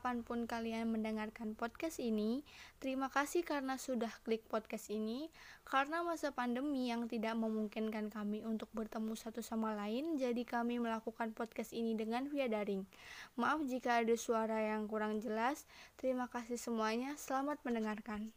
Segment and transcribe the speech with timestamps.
[0.00, 2.40] kapan pun kalian mendengarkan podcast ini.
[2.80, 5.28] Terima kasih karena sudah klik podcast ini.
[5.68, 11.36] Karena masa pandemi yang tidak memungkinkan kami untuk bertemu satu sama lain, jadi kami melakukan
[11.36, 12.88] podcast ini dengan via daring.
[13.36, 15.68] Maaf jika ada suara yang kurang jelas.
[16.00, 17.12] Terima kasih semuanya.
[17.20, 18.32] Selamat mendengarkan.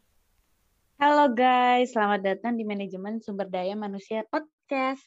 [1.00, 5.00] Halo guys, selamat datang di Manajemen Sumber Daya Manusia Podcast.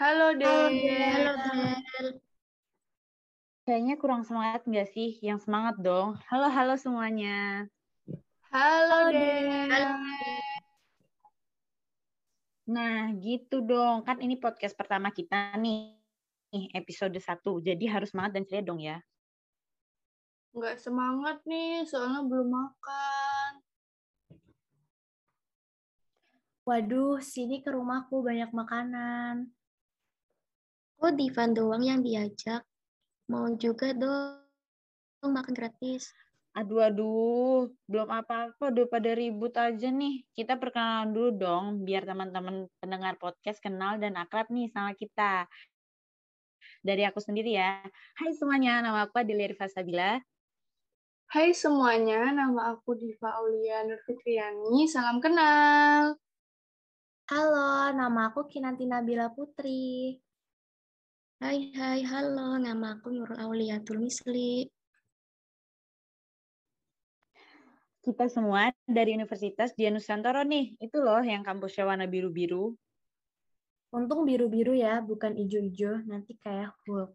[0.00, 0.72] Halo, Del.
[0.88, 2.23] Halo, Del.
[3.64, 5.16] Kayaknya kurang semangat nggak sih?
[5.24, 6.20] Yang semangat dong.
[6.28, 7.64] Halo, halo semuanya.
[8.52, 9.84] Halo, Del.
[12.68, 14.04] Nah, gitu dong.
[14.04, 15.96] Kan ini podcast pertama kita nih,
[16.76, 17.40] episode 1.
[17.64, 19.00] Jadi harus semangat dan ceria dong ya.
[20.52, 23.50] Nggak semangat nih, soalnya belum makan.
[26.68, 29.48] Waduh, sini ke rumahku banyak makanan.
[31.00, 32.60] Kok Divan doang yang diajak?
[33.24, 34.36] Mau juga dong
[35.24, 36.12] makan gratis.
[36.54, 37.72] Aduh, aduh.
[37.88, 40.22] Belum apa-apa, udah pada ribut aja nih.
[40.36, 45.48] Kita perkenalan dulu dong, biar teman-teman pendengar podcast kenal dan akrab nih sama kita.
[46.84, 47.80] Dari aku sendiri ya.
[48.20, 50.20] Hai semuanya, nama aku Adelia Rifa Sabila.
[51.32, 54.84] Hai semuanya, nama aku Diva Aulia Nurfitriani.
[54.86, 56.14] Salam kenal.
[57.24, 60.20] Halo, nama aku Kinanti Nabila Putri.
[61.42, 62.54] Hai, hai, halo.
[62.62, 64.70] Nama aku Nurul Auliatul Misli.
[67.98, 70.78] Kita semua dari Universitas Dian Nusantara nih.
[70.78, 72.78] Itu loh yang kampusnya warna biru-biru.
[73.90, 76.06] Untung biru-biru ya, bukan ijo-ijo.
[76.06, 77.10] Nanti kayak Hulk.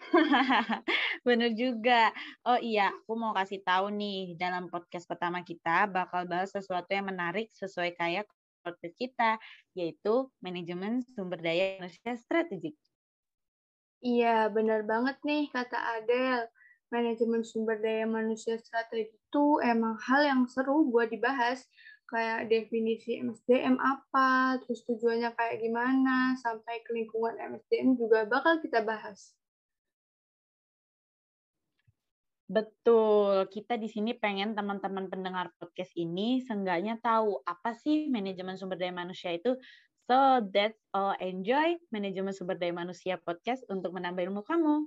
[1.26, 2.12] Bener juga.
[2.44, 7.08] Oh iya, aku mau kasih tahu nih, dalam podcast pertama kita bakal bahas sesuatu yang
[7.08, 8.28] menarik sesuai kayak
[8.60, 9.40] podcast kita,
[9.72, 12.76] yaitu manajemen sumber daya manusia strategik.
[14.04, 16.40] Iya, benar banget nih kata Adel.
[16.92, 21.64] Manajemen sumber daya manusia strategi itu emang hal yang seru buat dibahas.
[22.10, 28.84] Kayak definisi MSDM apa, terus tujuannya kayak gimana, sampai ke lingkungan MSDM juga bakal kita
[28.84, 29.32] bahas.
[32.44, 38.76] Betul, kita di sini pengen teman-teman pendengar podcast ini seenggaknya tahu apa sih manajemen sumber
[38.76, 39.56] daya manusia itu.
[40.04, 44.84] So that's all enjoy manajemen sumber daya manusia podcast untuk menambah ilmu kamu.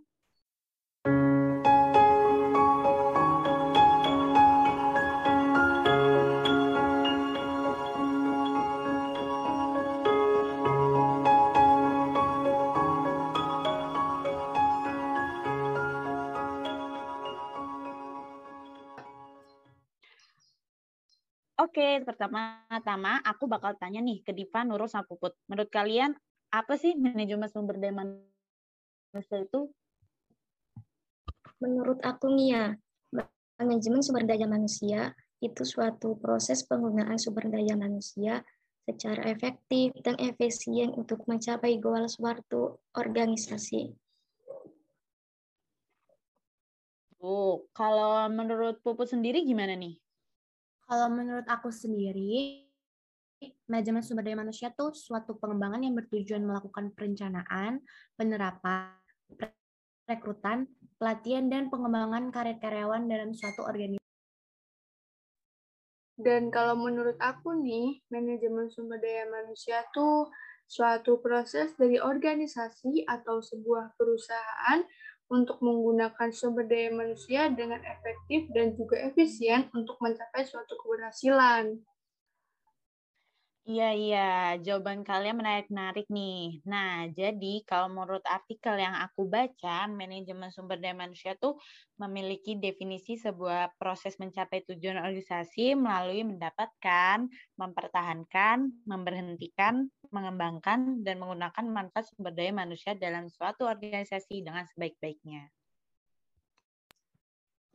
[21.78, 25.38] Oke, pertama-tama aku bakal tanya nih ke Diva, Nurul, sama Puput.
[25.46, 26.10] Menurut kalian,
[26.50, 29.70] apa sih manajemen sumber daya manusia itu?
[31.62, 32.66] Menurut aku nih ya,
[33.62, 38.42] manajemen sumber daya manusia itu suatu proses penggunaan sumber daya manusia
[38.90, 43.94] secara efektif dan efisien untuk mencapai goal suatu organisasi.
[47.22, 50.02] Oh, kalau menurut Puput sendiri gimana nih?
[50.88, 52.64] Kalau menurut aku sendiri,
[53.68, 57.84] manajemen sumber daya manusia itu suatu pengembangan yang bertujuan melakukan perencanaan,
[58.16, 58.96] penerapan,
[60.08, 64.00] rekrutan, pelatihan, dan pengembangan karir karyawan dalam suatu organisasi.
[66.18, 70.32] Dan kalau menurut aku nih, manajemen sumber daya manusia itu
[70.68, 74.88] suatu proses dari organisasi atau sebuah perusahaan
[75.28, 81.76] untuk menggunakan sumber daya manusia dengan efektif dan juga efisien untuk mencapai suatu keberhasilan.
[83.72, 84.20] Iya, iya.
[84.66, 86.64] Jawaban kalian menarik-narik nih.
[86.72, 91.54] Nah, jadi kalau menurut artikel yang aku baca, manajemen sumber daya manusia tuh
[92.02, 97.18] memiliki definisi sebuah proses mencapai tujuan organisasi melalui mendapatkan,
[97.62, 98.58] mempertahankan,
[98.92, 99.76] memberhentikan,
[100.16, 105.52] mengembangkan, dan menggunakan manfaat sumber daya manusia dalam suatu organisasi dengan sebaik-baiknya.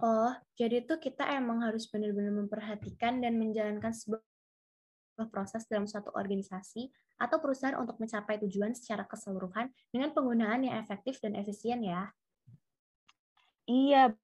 [0.03, 4.32] Oh, jadi tuh kita emang harus benar-benar memperhatikan dan menjalankan sebuah
[5.31, 6.89] proses dalam suatu organisasi
[7.21, 12.11] atau perusahaan untuk mencapai tujuan secara keseluruhan dengan penggunaan yang efektif dan efisien ya.
[13.69, 14.17] Iya,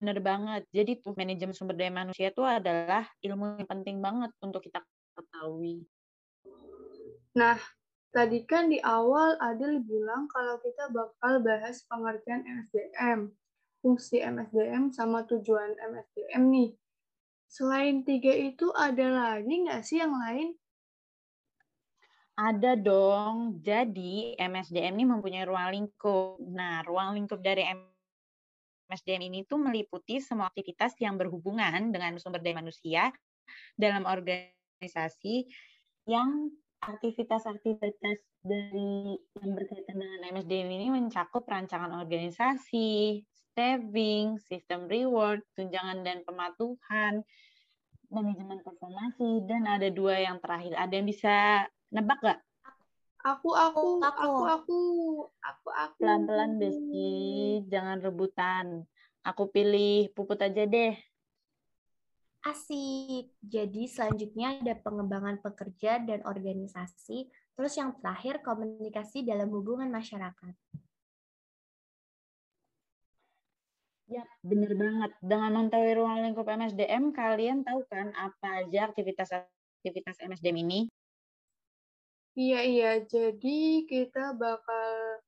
[0.00, 0.62] benar banget.
[0.72, 4.80] Jadi tuh manajemen sumber daya manusia itu adalah ilmu yang penting banget untuk kita
[5.12, 5.84] ketahui.
[7.36, 7.60] Nah,
[8.10, 13.30] tadi kan di awal Adil bilang kalau kita bakal bahas pengertian MSDM,
[13.84, 16.70] fungsi MSDM sama tujuan MSDM nih.
[17.50, 20.54] Selain tiga itu ada lagi nggak sih yang lain?
[22.38, 23.58] Ada dong.
[23.58, 26.38] Jadi MSDM ini mempunyai ruang lingkup.
[26.46, 27.66] Nah, ruang lingkup dari
[28.86, 33.10] MSDM ini tuh meliputi semua aktivitas yang berhubungan dengan sumber daya manusia
[33.74, 35.50] dalam organisasi
[36.06, 43.20] yang aktivitas-aktivitas dari yang berkaitan dengan MSDM ini mencakup rancangan organisasi,
[43.60, 47.20] staffing, sistem reward, tunjangan dan pematuhan,
[48.08, 50.72] manajemen performasi, dan ada dua yang terakhir.
[50.80, 52.40] Ada yang bisa nebak nggak?
[53.20, 54.80] Aku, aku, aku, aku, aku,
[55.44, 55.96] aku, aku.
[56.00, 57.12] Pelan-pelan, Besti.
[57.68, 58.88] Jangan rebutan.
[59.28, 60.96] Aku pilih Puput aja deh.
[62.40, 63.36] Asik.
[63.44, 67.28] Jadi selanjutnya ada pengembangan pekerja dan organisasi.
[67.52, 70.56] Terus yang terakhir komunikasi dalam hubungan masyarakat.
[74.10, 75.14] Ya, bener banget.
[75.22, 80.80] Dengan mengetahui ruang lingkup MSDM, kalian tahu kan apa aja aktivitas-aktivitas MSDM ini?
[82.34, 82.90] Iya, iya.
[83.06, 85.22] Jadi kita bakal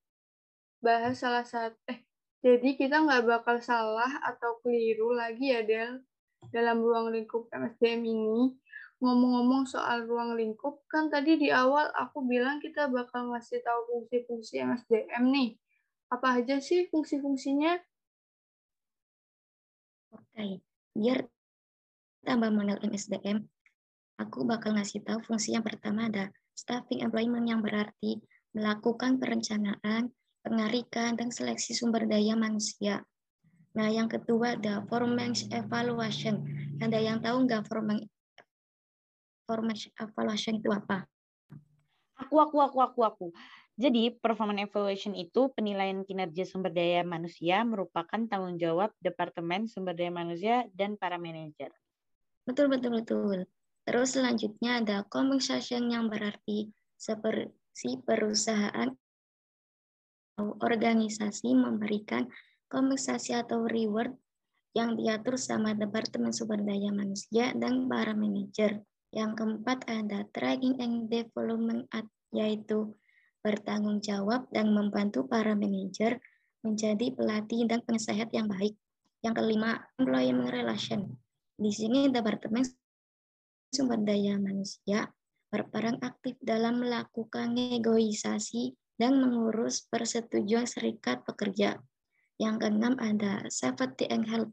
[0.83, 2.03] bahas salah satu, eh,
[2.43, 6.03] jadi kita nggak bakal salah atau keliru lagi ya, Del
[6.51, 8.59] dalam ruang lingkup MSDM ini.
[8.99, 14.59] Ngomong-ngomong soal ruang lingkup, kan tadi di awal aku bilang kita bakal ngasih tahu fungsi-fungsi
[14.59, 15.51] MSDM nih.
[16.11, 17.79] Apa aja sih fungsi-fungsinya?
[20.33, 20.65] Oke,
[20.97, 21.29] biar
[22.25, 23.45] tambah mengenal MSDM,
[24.17, 28.17] aku bakal ngasih tahu fungsi yang pertama ada staffing employment yang berarti
[28.57, 30.09] melakukan perencanaan,
[30.41, 33.05] pengarikan, dan seleksi sumber daya manusia.
[33.77, 36.41] Nah, yang kedua ada performance evaluation.
[36.81, 38.09] Ada yang tahu nggak performance
[40.01, 41.05] evaluation itu apa?
[42.25, 43.27] Aku, aku, aku, aku, aku.
[43.83, 50.15] Jadi, performance evaluation itu penilaian kinerja sumber daya manusia merupakan tanggung jawab Departemen Sumber Daya
[50.15, 51.75] Manusia dan para manajer.
[52.47, 53.39] Betul, betul, betul.
[53.83, 58.95] Terus selanjutnya ada compensation yang berarti seperti perusahaan
[60.39, 62.31] atau organisasi memberikan
[62.71, 64.15] kompensasi atau reward
[64.79, 68.79] yang diatur sama Departemen Sumber Daya Manusia dan para manajer.
[69.11, 71.91] Yang keempat ada training and development
[72.33, 72.95] yaitu
[73.43, 76.23] bertanggung jawab dan membantu para manajer
[76.63, 78.79] menjadi pelatih dan penasehat yang baik.
[79.23, 81.19] Yang kelima, employment relation.
[81.59, 82.67] Di sini Departemen
[83.71, 85.11] Sumber Daya Manusia
[85.53, 91.79] berperan aktif dalam melakukan negosiasi dan mengurus persetujuan serikat pekerja
[92.41, 94.51] yang keenam ada safety and health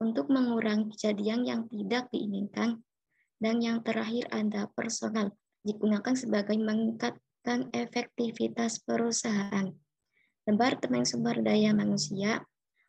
[0.00, 2.80] untuk mengurangi kejadian yang tidak diinginkan.
[3.36, 5.28] Dan yang terakhir ada personal
[5.60, 6.56] digunakan sebagai
[7.46, 9.70] meningkatkan efektivitas perusahaan.
[10.42, 12.42] Departemen Sumber Daya Manusia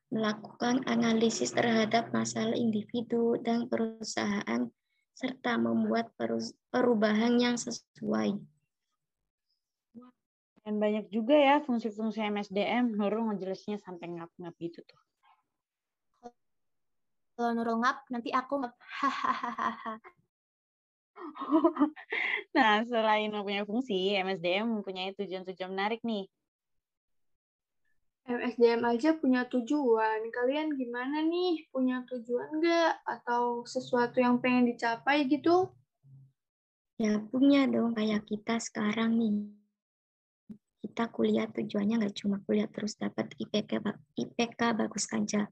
[0.10, 4.66] melakukan analisis terhadap masalah individu dan perusahaan
[5.14, 6.10] serta membuat
[6.74, 8.38] perubahan yang sesuai.
[10.66, 12.98] Dan banyak juga ya fungsi-fungsi MSDM.
[12.98, 15.02] Nurul ngejelasnya sampai ngap-ngap gitu tuh.
[17.38, 18.74] Kalau Nurul ngap, nanti aku ngap.
[22.56, 26.26] nah, selain mempunyai fungsi, MSDM mempunyai tujuan-tujuan menarik nih.
[28.28, 30.28] MSDM aja punya tujuan.
[30.30, 31.64] Kalian gimana nih?
[31.72, 32.94] Punya tujuan nggak?
[33.08, 35.72] Atau sesuatu yang pengen dicapai gitu?
[37.00, 39.54] Ya punya dong, kayak kita sekarang nih
[40.98, 43.86] kita kuliah tujuannya nggak cuma kuliah terus dapat IPK
[44.18, 45.46] IPK bagus saja,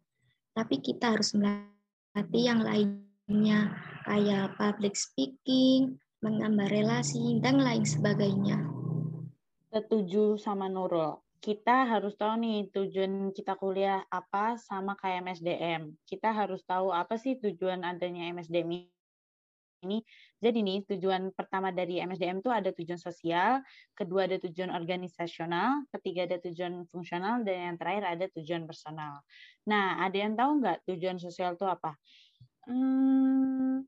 [0.57, 2.65] tapi kita harus melatih yang
[3.25, 3.73] lainnya
[4.05, 8.61] kayak public speaking, menggambar relasi dan lain sebagainya.
[9.73, 11.17] Setuju sama Nurul.
[11.41, 15.89] Kita harus tahu nih tujuan kita kuliah apa sama kayak MSDM.
[16.05, 18.93] Kita harus tahu apa sih tujuan adanya MSDM
[19.85, 20.05] ini.
[20.37, 23.65] Jadi nih tujuan pertama dari MSDM itu ada tujuan sosial,
[23.97, 29.25] kedua ada tujuan organisasional, ketiga ada tujuan fungsional, dan yang terakhir ada tujuan personal.
[29.65, 31.97] Nah, ada yang tahu nggak tujuan sosial itu apa?
[32.65, 33.85] Hmm,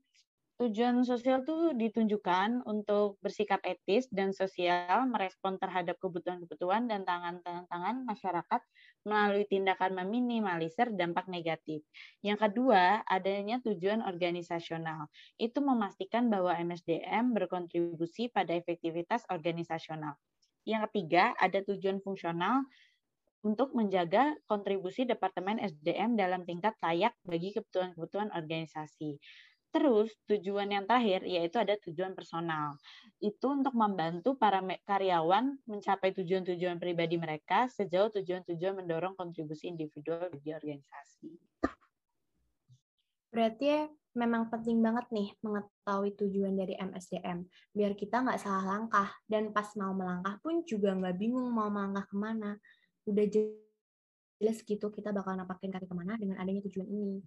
[0.60, 8.62] Tujuan sosial itu ditunjukkan untuk bersikap etis dan sosial, merespon terhadap kebutuhan-kebutuhan dan tangan-tangan masyarakat
[9.08, 11.82] melalui tindakan meminimalisir dampak negatif.
[12.22, 15.10] Yang kedua, adanya tujuan organisasional.
[15.40, 20.16] Itu memastikan bahwa MSDM berkontribusi pada efektivitas organisasional.
[20.68, 22.68] Yang ketiga, ada tujuan fungsional
[23.46, 29.18] untuk menjaga kontribusi Departemen SDM dalam tingkat layak bagi kebutuhan-kebutuhan organisasi.
[29.68, 32.80] Terus tujuan yang terakhir yaitu ada tujuan personal.
[33.20, 40.56] Itu untuk membantu para karyawan mencapai tujuan-tujuan pribadi mereka sejauh tujuan-tujuan mendorong kontribusi individual bagi
[40.56, 41.30] organisasi.
[43.28, 43.84] Berarti ya
[44.16, 47.44] memang penting banget nih mengetahui tujuan dari MSDM,
[47.76, 52.08] biar kita nggak salah langkah, dan pas mau melangkah pun juga nggak bingung mau melangkah
[52.08, 52.56] ke mana.
[53.08, 57.24] Udah jelas gitu kita bakal napakin kaki ke mana dengan adanya tujuan ini.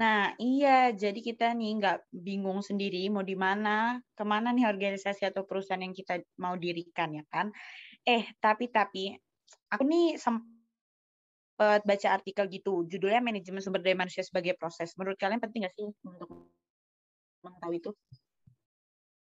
[0.00, 0.88] Nah, iya.
[0.96, 5.84] Jadi kita nih nggak bingung sendiri mau di mana, ke mana nih organisasi atau perusahaan
[5.84, 7.52] yang kita mau dirikan, ya kan?
[8.08, 9.12] Eh, tapi tapi
[9.68, 14.96] aku nih sempat baca artikel gitu, judulnya Manajemen Sumber Daya Manusia sebagai Proses.
[14.96, 16.50] Menurut kalian penting nggak sih untuk
[17.44, 17.90] mengetahui itu?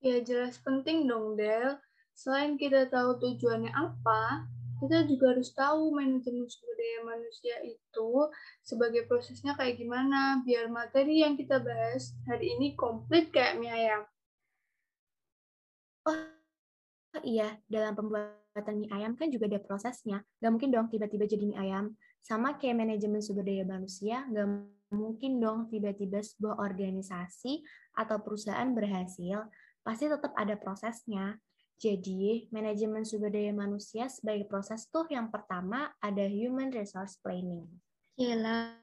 [0.03, 1.79] Ya, jelas penting dong, Del.
[2.17, 4.49] Selain kita tahu tujuannya apa,
[4.81, 8.09] kita juga harus tahu manajemen sumber daya manusia itu
[8.65, 14.01] sebagai prosesnya kayak gimana biar materi yang kita bahas hari ini komplit kayak mie ayam.
[16.09, 16.17] Oh
[17.21, 20.25] iya, dalam pembuatan mie ayam kan juga ada prosesnya.
[20.41, 21.93] Gak mungkin dong tiba-tiba jadi mie ayam.
[22.25, 24.45] Sama kayak manajemen sumber daya manusia, gak
[24.89, 27.61] mungkin dong tiba-tiba sebuah organisasi
[27.93, 29.45] atau perusahaan berhasil.
[29.85, 31.37] Pasti tetap ada prosesnya.
[31.77, 37.69] Jadi, manajemen sumber daya manusia sebagai proses tuh yang pertama ada human resource planning.
[38.17, 38.81] Gila,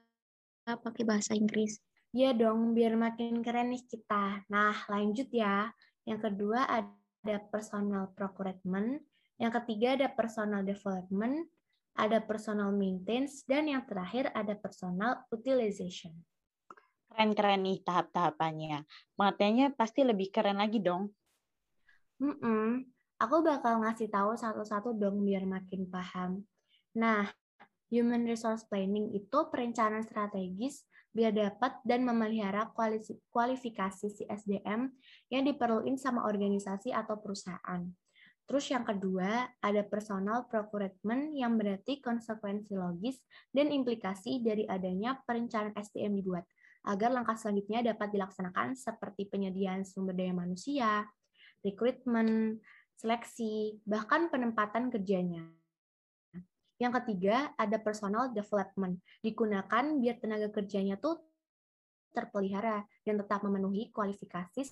[0.63, 1.75] pakai bahasa Inggris.
[2.15, 4.47] Iya dong, biar makin keren nih kita.
[4.47, 5.67] Nah, lanjut ya.
[6.07, 9.03] Yang kedua ada personal procurement,
[9.35, 11.51] yang ketiga ada personal development,
[11.99, 16.15] ada personal maintenance, dan yang terakhir ada personal utilization.
[17.11, 18.87] Keren-keren nih tahap-tahapannya.
[19.19, 21.11] Materinya pasti lebih keren lagi dong.
[22.19, 22.67] Mm -mm.
[23.15, 26.43] Aku bakal ngasih tahu satu-satu dong biar makin paham.
[26.99, 27.31] Nah,
[27.93, 30.83] Human Resource Planning itu perencanaan strategis
[31.15, 32.75] biar dapat dan memelihara
[33.31, 34.91] kualifikasi si SDM
[35.31, 37.87] yang diperluin sama organisasi atau perusahaan.
[38.45, 43.17] Terus yang kedua, ada personal procurement yang berarti konsekuensi logis
[43.49, 46.45] dan implikasi dari adanya perencanaan SDM dibuat,
[46.85, 51.09] agar langkah selanjutnya dapat dilaksanakan seperti penyediaan sumber daya manusia,
[51.65, 52.61] rekrutmen,
[52.93, 55.49] seleksi, bahkan penempatan kerjanya.
[56.77, 59.01] Yang ketiga, ada personal development.
[59.25, 61.17] Digunakan biar tenaga kerjanya tuh
[62.13, 64.63] terpelihara dan tetap memenuhi kualifikasi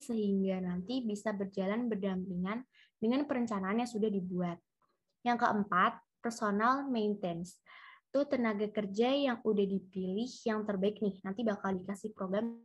[0.00, 2.64] sehingga nanti bisa berjalan berdampingan
[2.96, 4.56] dengan perencanaan yang sudah dibuat.
[5.20, 7.60] Yang keempat, personal maintenance.
[8.08, 12.56] Itu tenaga kerja yang udah dipilih yang terbaik nih, nanti bakal dikasih program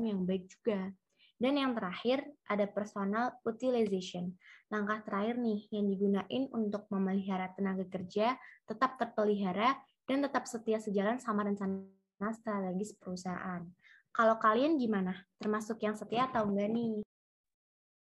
[0.00, 0.92] yang baik juga.
[1.38, 4.34] Dan yang terakhir, ada personal utilization.
[4.74, 8.34] Langkah terakhir nih yang digunain untuk memelihara tenaga kerja
[8.66, 9.78] tetap terpelihara
[10.10, 11.86] dan tetap setia sejalan sama rencana
[12.34, 13.62] strategis perusahaan.
[14.10, 15.14] Kalau kalian gimana?
[15.38, 17.06] Termasuk yang setia atau enggak nih?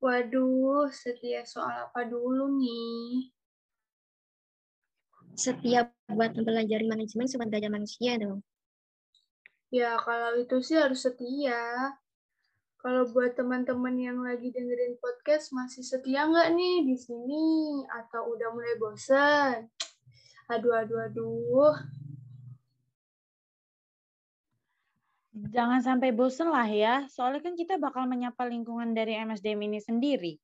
[0.05, 3.33] Waduh, setia soal apa dulu nih?
[5.33, 8.45] Setia buat mempelajari manajemen sumber daya manusia dong.
[9.73, 11.97] Ya, kalau itu sih harus setia.
[12.85, 17.81] Kalau buat teman-teman yang lagi dengerin podcast, masih setia nggak nih di sini?
[17.89, 19.65] Atau udah mulai bosan?
[20.53, 21.73] Aduh, aduh, aduh.
[25.49, 30.37] Jangan sampai bosen lah ya, soalnya kan kita bakal menyapa lingkungan dari MSDM ini sendiri.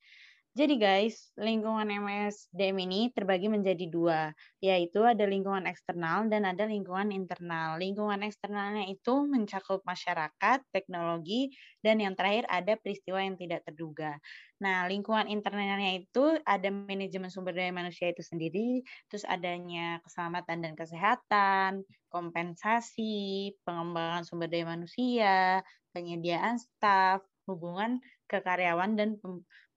[0.51, 7.07] Jadi guys, lingkungan MSDM ini terbagi menjadi dua, yaitu ada lingkungan eksternal dan ada lingkungan
[7.15, 7.79] internal.
[7.79, 14.19] Lingkungan eksternalnya itu mencakup masyarakat, teknologi, dan yang terakhir ada peristiwa yang tidak terduga.
[14.59, 20.73] Nah, lingkungan internalnya itu ada manajemen sumber daya manusia itu sendiri, terus adanya keselamatan dan
[20.75, 21.71] kesehatan,
[22.11, 25.63] kompensasi, pengembangan sumber daya manusia,
[25.95, 29.15] penyediaan staf, hubungan kekaryawan dan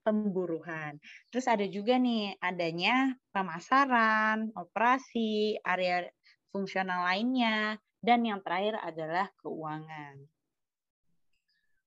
[0.05, 1.01] pemburuhan.
[1.33, 6.05] Terus ada juga nih adanya pemasaran, operasi, area
[6.53, 10.21] fungsional lainnya, dan yang terakhir adalah keuangan.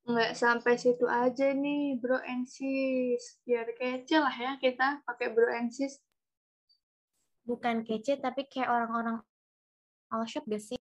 [0.09, 3.39] Nggak sampai situ aja nih, bro and sis.
[3.47, 6.03] Biar kece lah ya kita pakai bro and sis.
[7.47, 9.23] Bukan kece, tapi kayak orang-orang
[10.13, 10.81] all shop gak sih?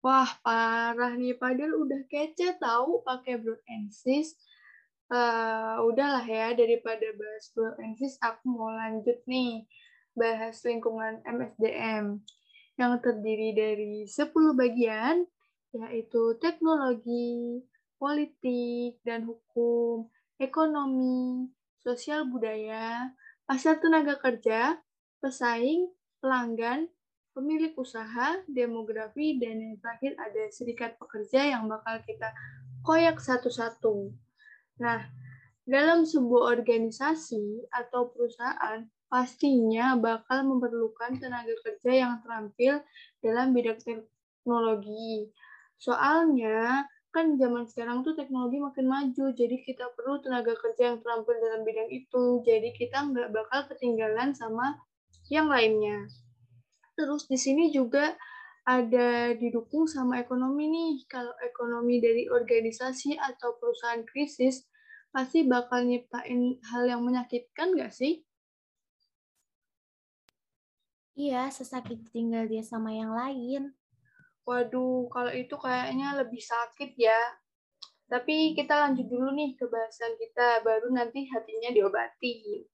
[0.00, 1.36] Wah, parah nih.
[1.36, 4.36] Padahal udah kece tahu pakai bro and sis
[5.12, 9.64] uh, udahlah ya daripada bahas Ensis aku mau lanjut nih
[10.16, 12.20] bahas lingkungan MSDM
[12.78, 15.26] yang terdiri dari 10 bagian
[15.76, 17.60] yaitu teknologi,
[18.00, 20.08] politik dan hukum,
[20.40, 21.52] ekonomi,
[21.84, 23.12] sosial budaya,
[23.44, 24.80] pasar tenaga kerja,
[25.20, 26.88] pesaing, pelanggan,
[27.36, 32.32] pemilik usaha, demografi, dan yang terakhir ada serikat pekerja yang bakal kita
[32.82, 34.10] koyak satu-satu.
[34.78, 35.00] Nah,
[35.68, 42.80] dalam sebuah organisasi atau perusahaan, pastinya bakal memerlukan tenaga kerja yang terampil
[43.20, 45.32] dalam bidang teknologi.
[45.80, 51.34] Soalnya kan zaman sekarang tuh teknologi makin maju, jadi kita perlu tenaga kerja yang terampil
[51.40, 52.44] dalam bidang itu.
[52.44, 54.76] Jadi kita nggak bakal ketinggalan sama
[55.32, 56.08] yang lainnya.
[56.96, 58.12] Terus di sini juga
[58.68, 61.08] ada didukung sama ekonomi nih.
[61.08, 64.68] Kalau ekonomi dari organisasi atau perusahaan krisis,
[65.08, 68.20] pasti bakal nyiptain hal yang menyakitkan nggak sih?
[71.16, 73.72] Iya, sesakit tinggal dia sama yang lain.
[74.44, 77.18] Waduh, kalau itu kayaknya lebih sakit ya.
[78.08, 82.64] Tapi kita lanjut dulu nih ke bahasan kita, baru nanti hatinya diobati.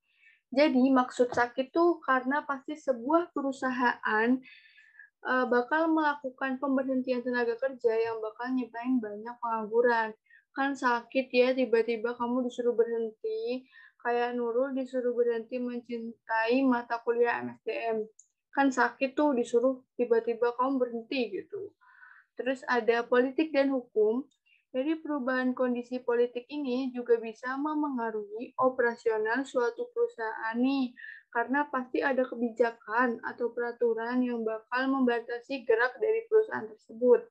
[0.54, 4.38] Jadi maksud sakit tuh karena pasti sebuah perusahaan
[5.26, 10.12] uh, bakal melakukan pemberhentian tenaga kerja yang bakal nyiptain banyak pengangguran.
[10.54, 13.66] Kan sakit ya tiba-tiba kamu disuruh berhenti,
[14.04, 18.06] kayak Nurul disuruh berhenti mencintai mata kuliah MSDM
[18.54, 21.74] kan sakit tuh disuruh tiba-tiba kamu berhenti gitu.
[22.38, 24.22] Terus ada politik dan hukum.
[24.74, 30.90] Jadi perubahan kondisi politik ini juga bisa memengaruhi operasional suatu perusahaan nih,
[31.34, 37.26] karena pasti ada kebijakan atau peraturan yang bakal membatasi gerak dari perusahaan tersebut.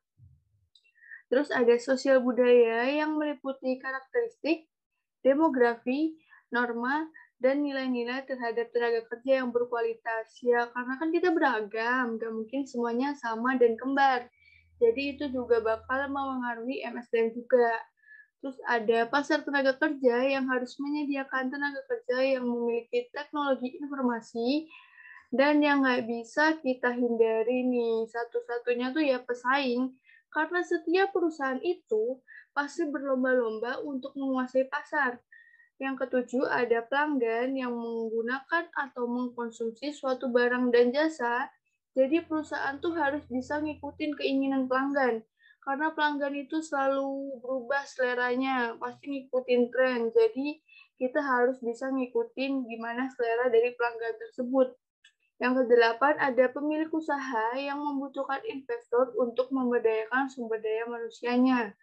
[1.31, 4.67] Terus ada sosial budaya yang meliputi karakteristik,
[5.23, 6.19] demografi,
[6.51, 7.07] norma,
[7.39, 10.35] dan nilai-nilai terhadap tenaga kerja yang berkualitas.
[10.43, 14.27] Ya, karena kan kita beragam, nggak mungkin semuanya sama dan kembar.
[14.83, 17.71] Jadi itu juga bakal mempengaruhi MSDM juga.
[18.43, 24.67] Terus ada pasar tenaga kerja yang harus menyediakan tenaga kerja yang memiliki teknologi informasi
[25.31, 28.03] dan yang nggak bisa kita hindari nih.
[28.11, 29.95] Satu-satunya tuh ya pesaing,
[30.27, 32.19] karena setiap perusahaan itu
[32.51, 35.23] pasti berlomba-lomba untuk menguasai pasar.
[35.79, 41.47] Yang ketujuh, ada pelanggan yang menggunakan atau mengkonsumsi suatu barang dan jasa.
[41.95, 45.23] Jadi perusahaan tuh harus bisa ngikutin keinginan pelanggan.
[45.63, 50.11] Karena pelanggan itu selalu berubah seleranya, pasti ngikutin tren.
[50.11, 50.59] Jadi
[50.99, 54.75] kita harus bisa ngikutin gimana selera dari pelanggan tersebut.
[55.39, 61.73] Yang kedelapan, ada pemilik usaha yang membutuhkan investor untuk memberdayakan sumber daya manusianya.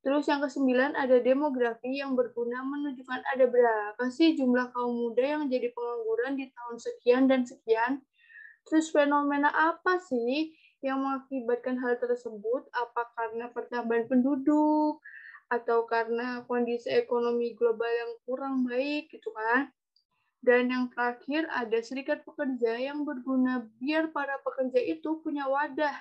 [0.00, 5.44] Terus yang kesembilan ada demografi yang berguna menunjukkan ada berapa sih jumlah kaum muda yang
[5.52, 8.00] jadi pengangguran di tahun sekian dan sekian.
[8.64, 12.68] Terus fenomena apa sih yang mengakibatkan hal tersebut?
[12.72, 15.00] Apa karena pertambahan penduduk
[15.50, 19.72] atau karena kondisi ekonomi global yang kurang baik gitu kan?
[20.40, 25.92] Dan yang terakhir ada serikat pekerja yang berguna biar para pekerja itu punya wadah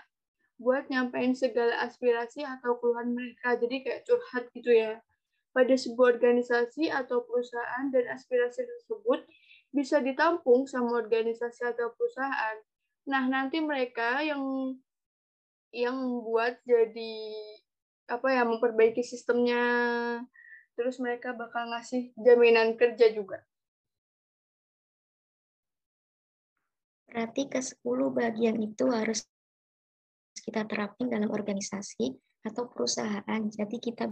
[0.60, 3.60] buat nyampein segala aspirasi atau keluhan mereka.
[3.60, 5.04] Jadi kayak curhat gitu ya.
[5.52, 9.28] Pada sebuah organisasi atau perusahaan dan aspirasi tersebut
[9.76, 12.58] bisa ditampung sama organisasi atau perusahaan.
[13.08, 14.76] Nah, nanti mereka yang
[15.70, 17.16] yang buat jadi
[18.10, 19.62] apa ya memperbaiki sistemnya
[20.74, 23.46] terus mereka bakal ngasih jaminan kerja juga.
[27.10, 29.26] Berarti ke 10 bagian itu harus
[30.40, 32.14] kita terapin dalam organisasi
[32.46, 33.42] atau perusahaan.
[33.50, 34.08] Jadi kita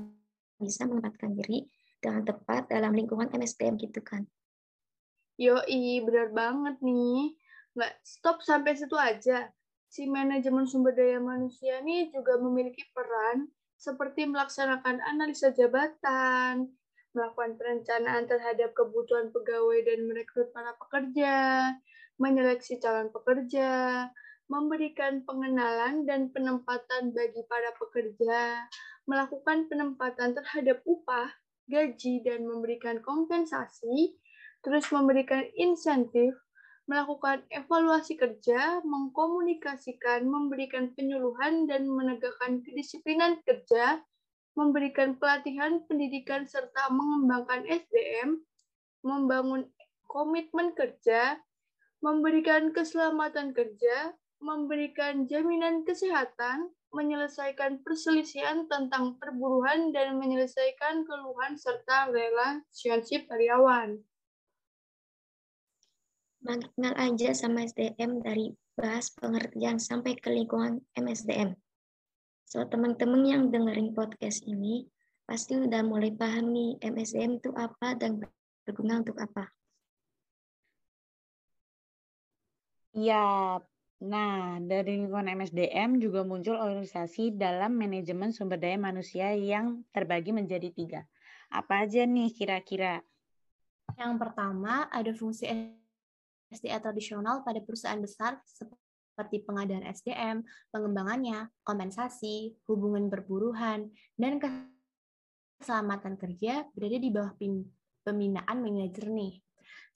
[0.58, 1.65] bisa menempatkan diri
[2.02, 4.26] dengan tepat dalam lingkungan MSDM gitu kan.
[5.38, 7.37] Yoi, benar banget nih.
[7.78, 9.54] Nggak stop sampai situ aja.
[9.86, 13.46] Si manajemen sumber daya manusia ini juga memiliki peran
[13.78, 16.74] seperti melaksanakan analisa jabatan,
[17.13, 21.38] melakukan perencanaan terhadap kebutuhan pegawai dan merekrut para pekerja,
[22.18, 24.10] menyeleksi calon pekerja,
[24.50, 28.66] memberikan pengenalan dan penempatan bagi para pekerja,
[29.06, 31.30] melakukan penempatan terhadap upah,
[31.70, 34.18] gaji, dan memberikan kompensasi,
[34.66, 36.34] terus memberikan insentif,
[36.88, 44.00] melakukan evaluasi kerja, mengkomunikasikan, memberikan penyuluhan, dan menegakkan kedisiplinan kerja,
[44.56, 48.39] memberikan pelatihan, pendidikan, serta mengembangkan SDM,
[49.04, 49.67] membangun
[50.08, 51.38] komitmen kerja,
[52.00, 63.28] memberikan keselamatan kerja, memberikan jaminan kesehatan, menyelesaikan perselisihan tentang perburuhan, dan menyelesaikan keluhan serta relationship
[63.28, 64.00] karyawan.
[66.47, 71.51] Mengenal aja sama SDM dari bahas pengertian sampai ke lingkungan MSDM.
[72.47, 74.88] So, teman-teman yang dengerin podcast ini,
[75.27, 78.23] pasti udah mulai paham nih MSDM itu apa dan
[78.63, 79.51] berguna untuk apa.
[82.95, 83.60] Iya,
[83.97, 90.69] Nah, dari lingkungan MSDM juga muncul organisasi dalam manajemen sumber daya manusia yang terbagi menjadi
[90.69, 91.01] tiga.
[91.49, 93.01] Apa aja nih kira-kira?
[93.97, 95.49] Yang pertama, ada fungsi
[96.51, 106.69] SDA tradisional pada perusahaan besar seperti pengadaan SDM, pengembangannya, kompensasi, hubungan perburuhan, dan keselamatan kerja
[106.71, 107.33] berada di bawah
[108.05, 109.41] pembinaan manajer nih.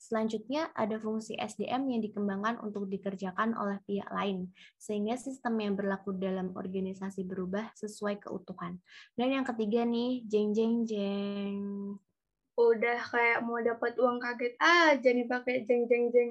[0.02, 6.10] Selanjutnya, ada fungsi SDM yang dikembangkan untuk dikerjakan oleh pihak lain, sehingga sistem yang berlaku
[6.18, 8.82] dalam organisasi berubah sesuai keutuhan.
[9.14, 11.62] Dan yang ketiga nih, jeng jeng jeng.
[12.56, 16.30] Udah kayak mau dapat uang kaget aja nih pakai jeng jeng jeng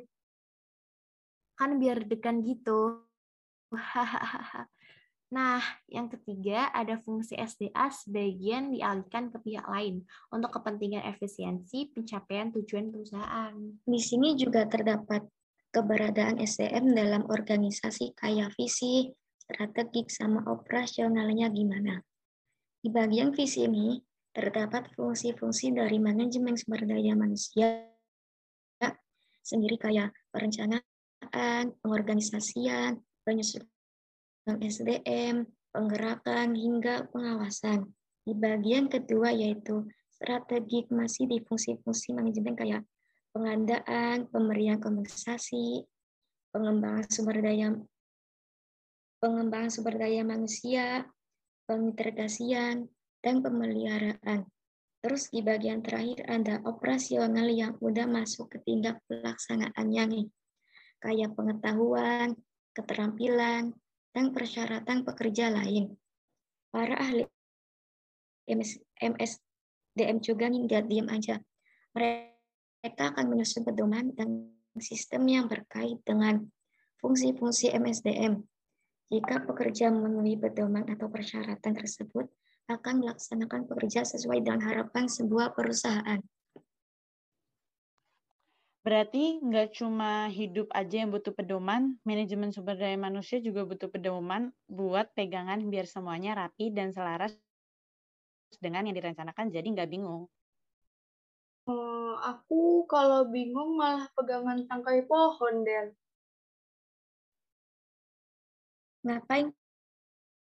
[1.61, 3.05] kan biar degan gitu.
[5.31, 12.51] Nah, yang ketiga ada fungsi SDA sebagian dialihkan ke pihak lain untuk kepentingan efisiensi pencapaian
[12.51, 13.55] tujuan perusahaan.
[13.87, 15.23] Di sini juga terdapat
[15.71, 19.07] keberadaan SDM dalam organisasi kayak visi,
[19.39, 22.03] strategik, sama operasionalnya gimana.
[22.83, 23.95] Di bagian visi ini
[24.31, 27.91] terdapat fungsi-fungsi dari manajemen sumber daya manusia
[29.41, 33.67] sendiri kayak perencanaan, pengorganisasian, penyusunan
[34.61, 37.89] SDM, penggerakan, hingga pengawasan.
[38.21, 42.85] Di bagian kedua yaitu strategik masih di fungsi-fungsi manajemen kayak
[43.33, 45.83] pengadaan, pemberian kompensasi,
[46.53, 47.73] pengembangan sumber daya
[49.21, 51.05] pengembangan sumber daya manusia,
[51.69, 52.89] pengintegrasian,
[53.21, 54.49] dan pemeliharaan.
[55.01, 60.25] Terus di bagian terakhir ada operasional yang udah masuk ke tingkat pelaksanaannya nih
[61.01, 62.37] kayak pengetahuan,
[62.77, 63.73] keterampilan,
[64.13, 65.97] dan persyaratan pekerja lain.
[66.69, 67.25] Para ahli
[68.45, 71.41] MS, MSDM juga nggak diam aja.
[71.97, 76.47] Mereka akan menyusun pedoman dan sistem yang berkait dengan
[77.01, 78.39] fungsi-fungsi MSDM.
[79.11, 82.31] Jika pekerja memenuhi pedoman atau persyaratan tersebut,
[82.77, 86.21] akan melaksanakan pekerja sesuai dengan harapan sebuah perusahaan.
[88.81, 94.49] Berarti nggak cuma hidup aja yang butuh pedoman, manajemen sumber daya manusia juga butuh pedoman
[94.65, 97.37] buat pegangan biar semuanya rapi dan selaras
[98.57, 100.25] dengan yang direncanakan, jadi nggak bingung.
[101.69, 105.93] Uh, aku kalau bingung malah pegangan tangkai pohon, Del.
[109.05, 109.53] Ngapain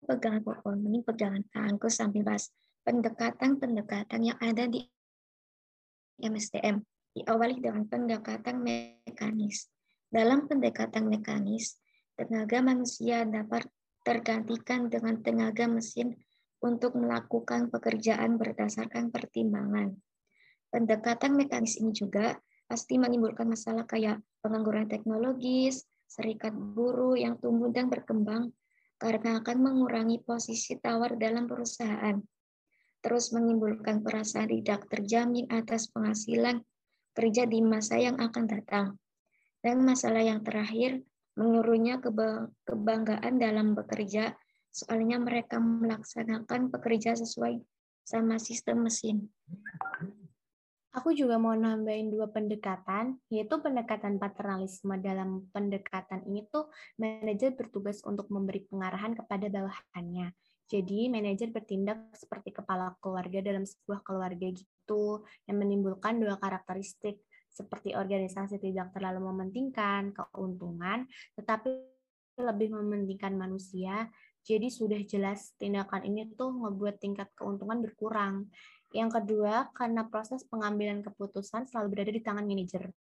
[0.03, 0.79] pegangan pohon?
[0.83, 2.51] Mending pegangan tangku sambil bahas
[2.83, 4.83] pendekatan-pendekatan yang ada di
[6.19, 6.83] MSDM
[7.15, 9.71] diawali dengan pendekatan mekanis.
[10.13, 11.81] Dalam pendekatan mekanis,
[12.13, 13.65] tenaga manusia dapat
[14.05, 16.13] tergantikan dengan tenaga mesin
[16.61, 19.95] untuk melakukan pekerjaan berdasarkan pertimbangan.
[20.69, 27.89] Pendekatan mekanis ini juga pasti menimbulkan masalah kayak pengangguran teknologis, serikat buruh yang tumbuh dan
[27.89, 28.53] berkembang
[29.03, 32.23] karena akan mengurangi posisi tawar dalam perusahaan.
[33.03, 36.63] Terus menimbulkan perasaan tidak terjamin atas penghasilan
[37.11, 38.95] kerja di masa yang akan datang.
[39.59, 41.03] Dan masalah yang terakhir,
[41.35, 41.99] menguruhnya
[42.63, 44.39] kebanggaan dalam bekerja,
[44.71, 47.59] soalnya mereka melaksanakan pekerja sesuai
[48.07, 49.27] sama sistem mesin.
[50.93, 54.93] Aku juga mau nambahin dua pendekatan, yaitu pendekatan paternalisme.
[55.01, 56.69] Dalam pendekatan ini tuh
[57.01, 60.29] manajer bertugas untuk memberi pengarahan kepada bawahannya.
[60.69, 67.23] Jadi manajer bertindak seperti kepala keluarga dalam sebuah keluarga gitu itu yang menimbulkan dua karakteristik
[67.47, 71.07] seperti organisasi tidak terlalu mementingkan keuntungan,
[71.39, 71.69] tetapi
[72.41, 74.09] lebih mementingkan manusia.
[74.43, 78.51] Jadi sudah jelas tindakan ini tuh ngebuat tingkat keuntungan berkurang.
[78.93, 82.93] Yang kedua, karena proses pengambilan keputusan selalu berada di tangan manajer.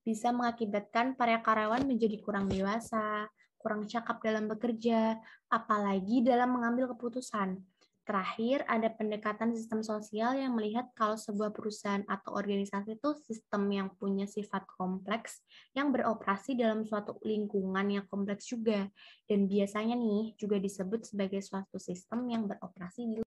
[0.00, 3.28] Bisa mengakibatkan para karyawan menjadi kurang dewasa,
[3.60, 5.20] kurang cakap dalam bekerja,
[5.52, 7.60] apalagi dalam mengambil keputusan.
[8.00, 13.92] Terakhir, ada pendekatan sistem sosial yang melihat kalau sebuah perusahaan atau organisasi itu sistem yang
[13.92, 15.44] punya sifat kompleks
[15.76, 18.88] yang beroperasi dalam suatu lingkungan yang kompleks juga.
[19.28, 23.20] Dan biasanya nih juga disebut sebagai suatu sistem yang beroperasi di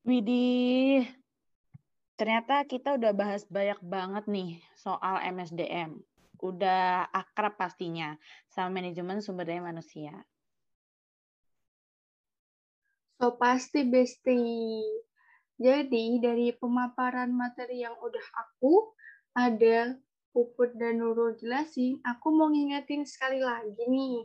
[0.00, 1.04] Widih,
[2.16, 6.00] ternyata kita udah bahas banyak banget nih soal MSDM.
[6.40, 8.16] Udah akrab pastinya
[8.48, 10.24] sama manajemen sumber daya manusia.
[13.20, 14.40] So pasti besti.
[15.60, 18.96] Jadi dari pemaparan materi yang udah aku,
[19.36, 20.00] ada
[20.32, 24.24] Puput dan Nurul jelasin, aku mau ngingetin sekali lagi nih,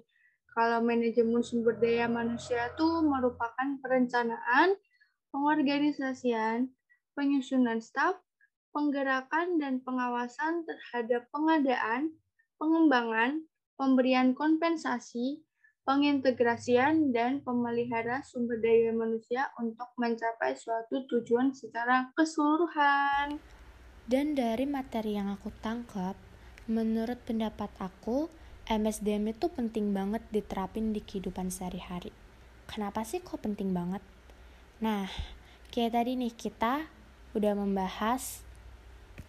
[0.55, 4.77] kalau manajemen sumber daya manusia itu merupakan perencanaan,
[5.35, 6.71] pengorganisasian,
[7.11, 8.15] penyusunan staf,
[8.71, 12.15] penggerakan dan pengawasan terhadap pengadaan,
[12.55, 13.43] pengembangan,
[13.75, 15.43] pemberian kompensasi,
[15.83, 23.35] pengintegrasian dan pemelihara sumber daya manusia untuk mencapai suatu tujuan secara keseluruhan.
[24.07, 26.15] Dan dari materi yang aku tangkap,
[26.71, 28.31] menurut pendapat aku,
[28.71, 32.15] MSDM itu penting banget diterapin di kehidupan sehari-hari.
[32.71, 34.01] Kenapa sih kok penting banget?
[34.83, 35.07] Nah,
[35.71, 36.91] kayak tadi nih kita
[37.31, 38.43] udah membahas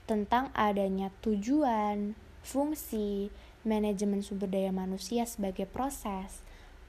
[0.06, 3.30] tentang adanya tujuan, fungsi,
[3.66, 6.42] manajemen sumber daya manusia sebagai proses,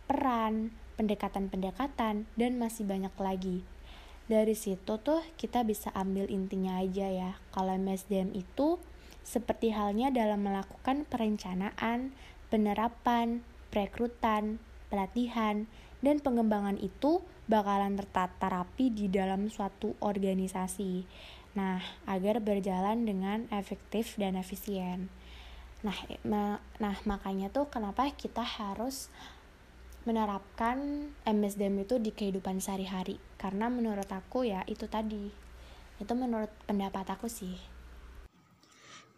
[0.09, 3.57] peran, pendekatan-pendekatan, dan masih banyak lagi.
[4.25, 8.81] Dari situ tuh kita bisa ambil intinya aja ya, kalau MSDM itu
[9.21, 12.13] seperti halnya dalam melakukan perencanaan,
[12.49, 15.67] penerapan, perekrutan, pelatihan,
[16.01, 21.07] dan pengembangan itu bakalan tertata rapi di dalam suatu organisasi.
[21.57, 25.09] Nah, agar berjalan dengan efektif dan efisien.
[25.81, 29.09] Nah, ma nah makanya tuh kenapa kita harus
[30.05, 33.17] menerapkan MSDM itu di kehidupan sehari-hari.
[33.41, 35.33] Karena menurut aku ya itu tadi.
[35.97, 37.76] Itu menurut pendapat aku sih.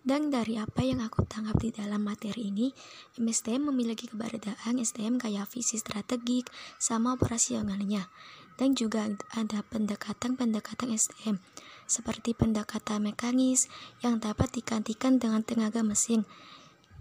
[0.09, 2.73] Dan dari apa yang aku tangkap di dalam materi ini,
[3.21, 6.49] MSTM memiliki keberadaan STM kayak visi strategik
[6.81, 8.09] sama operasionalnya.
[8.57, 9.05] Dan juga
[9.37, 11.37] ada pendekatan-pendekatan STM,
[11.85, 13.69] seperti pendekatan mekanis
[14.01, 16.25] yang dapat digantikan dengan tenaga mesin,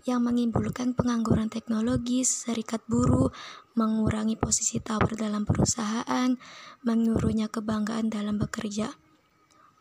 [0.05, 3.33] yang menimbulkan pengangguran teknologis, serikat buruh,
[3.73, 6.37] mengurangi posisi tawar dalam perusahaan,
[6.85, 9.08] menguruhnya kebanggaan dalam bekerja.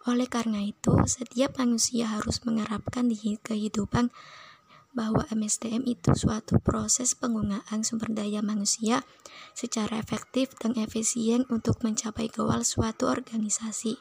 [0.08, 4.08] Oleh karena itu, setiap manusia harus mengerapkan di kehidupan
[4.96, 9.04] bahwa MSDM itu suatu proses penggunaan sumber daya manusia
[9.52, 14.00] secara efektif dan efisien untuk mencapai goal suatu organisasi.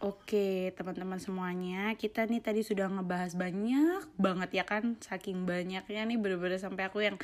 [0.00, 6.16] Oke, teman-teman semuanya, kita nih tadi sudah ngebahas banyak banget ya kan, saking banyaknya nih
[6.16, 7.20] bener-bener sampai aku yang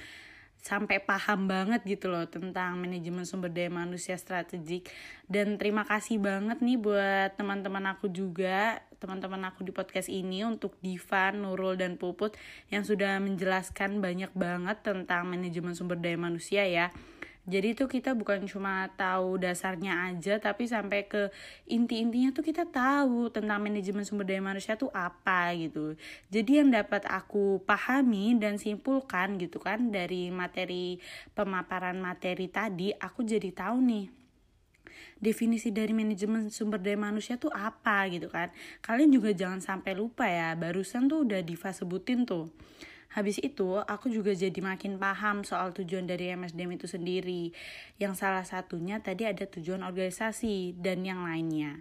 [0.62, 4.90] sampai paham banget gitu loh tentang manajemen sumber daya manusia strategik.
[5.30, 10.74] Dan terima kasih banget nih buat teman-teman aku juga teman-teman aku di podcast ini untuk
[10.80, 12.34] Diva, Nurul dan Puput
[12.72, 16.88] yang sudah menjelaskan banyak banget tentang manajemen sumber daya manusia ya
[17.46, 21.30] jadi tuh kita bukan cuma tahu dasarnya aja tapi sampai ke
[21.70, 25.94] inti-intinya tuh kita tahu tentang manajemen sumber daya manusia tuh apa gitu.
[26.26, 30.98] Jadi yang dapat aku pahami dan simpulkan gitu kan dari materi
[31.38, 34.06] pemaparan materi tadi aku jadi tahu nih
[35.22, 38.50] definisi dari manajemen sumber daya manusia tuh apa gitu kan.
[38.82, 42.50] Kalian juga jangan sampai lupa ya, barusan tuh udah Diva sebutin tuh
[43.16, 47.48] Habis itu, aku juga jadi makin paham soal tujuan dari MSDM itu sendiri.
[47.96, 51.80] Yang salah satunya tadi ada tujuan organisasi dan yang lainnya.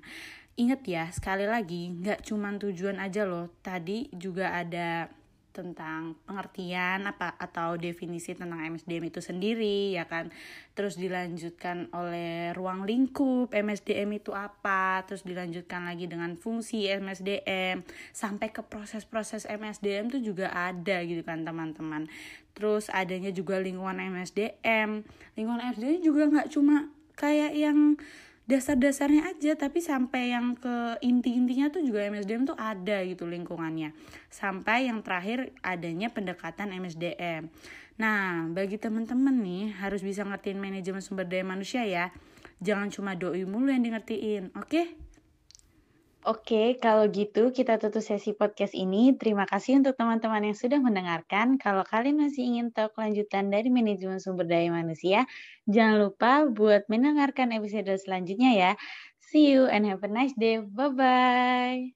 [0.56, 3.52] Ingat ya, sekali lagi, nggak cuma tujuan aja loh.
[3.60, 5.12] Tadi juga ada
[5.56, 10.36] tentang pengertian apa atau definisi tentang MSDM itu sendiri ya kan?
[10.76, 15.08] Terus dilanjutkan oleh ruang lingkup MSDM itu apa?
[15.08, 21.48] Terus dilanjutkan lagi dengan fungsi MSDM sampai ke proses-proses MSDM itu juga ada gitu kan
[21.48, 22.12] teman-teman.
[22.52, 25.08] Terus adanya juga lingkungan MSDM
[25.40, 27.96] lingkungan MSDM juga nggak cuma kayak yang
[28.46, 33.94] dasar-dasarnya aja tapi sampai yang ke inti-intinya tuh juga MSDM tuh ada gitu lingkungannya.
[34.30, 37.50] Sampai yang terakhir adanya pendekatan MSDM
[37.96, 42.12] nah bagi teman-teman nih harus bisa ngertiin manajemen sumber daya manusia ya.
[42.60, 44.68] Jangan cuma doi mulu yang di ngertiin oke?
[44.68, 45.05] okay?
[46.26, 49.14] Oke, kalau gitu kita tutup sesi podcast ini.
[49.14, 51.62] Terima kasih untuk teman-teman yang sudah mendengarkan.
[51.62, 55.30] Kalau kalian masih ingin tahu kelanjutan dari manajemen sumber daya manusia,
[55.70, 58.72] jangan lupa buat mendengarkan episode selanjutnya ya.
[59.22, 60.58] See you and have a nice day.
[60.66, 61.94] Bye-bye.